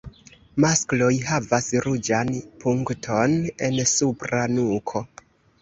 [0.63, 2.33] Maskloj havas ruĝan
[2.65, 3.37] punkton
[3.69, 5.05] en supra nuko.